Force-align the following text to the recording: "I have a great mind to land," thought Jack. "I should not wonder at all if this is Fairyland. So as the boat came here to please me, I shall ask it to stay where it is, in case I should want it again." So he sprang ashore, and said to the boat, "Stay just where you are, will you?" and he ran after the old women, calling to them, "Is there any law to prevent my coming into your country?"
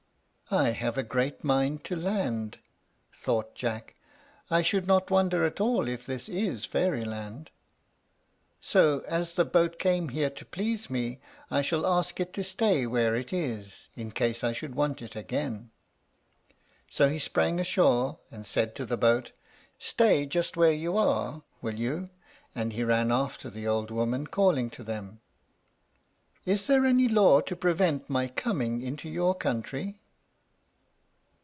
"I 0.53 0.71
have 0.71 0.97
a 0.97 1.03
great 1.03 1.45
mind 1.45 1.85
to 1.85 1.95
land," 1.95 2.59
thought 3.13 3.55
Jack. 3.55 3.95
"I 4.49 4.61
should 4.61 4.85
not 4.85 5.09
wonder 5.09 5.45
at 5.45 5.61
all 5.61 5.87
if 5.87 6.05
this 6.05 6.27
is 6.27 6.65
Fairyland. 6.65 7.51
So 8.59 8.99
as 9.07 9.31
the 9.35 9.45
boat 9.45 9.79
came 9.79 10.09
here 10.09 10.29
to 10.31 10.43
please 10.43 10.89
me, 10.89 11.21
I 11.49 11.61
shall 11.61 11.85
ask 11.87 12.19
it 12.19 12.33
to 12.33 12.43
stay 12.43 12.85
where 12.85 13.15
it 13.15 13.31
is, 13.31 13.87
in 13.95 14.11
case 14.11 14.43
I 14.43 14.51
should 14.51 14.75
want 14.75 15.01
it 15.01 15.15
again." 15.15 15.71
So 16.89 17.07
he 17.07 17.17
sprang 17.19 17.57
ashore, 17.57 18.19
and 18.29 18.45
said 18.45 18.75
to 18.75 18.85
the 18.85 18.97
boat, 18.97 19.31
"Stay 19.79 20.25
just 20.25 20.57
where 20.57 20.73
you 20.73 20.97
are, 20.97 21.43
will 21.61 21.75
you?" 21.75 22.09
and 22.53 22.73
he 22.73 22.83
ran 22.83 23.09
after 23.09 23.49
the 23.49 23.67
old 23.69 23.89
women, 23.89 24.27
calling 24.27 24.69
to 24.71 24.83
them, 24.83 25.21
"Is 26.45 26.67
there 26.67 26.85
any 26.85 27.07
law 27.07 27.39
to 27.39 27.55
prevent 27.55 28.09
my 28.09 28.27
coming 28.27 28.81
into 28.81 29.07
your 29.07 29.33
country?" 29.33 29.95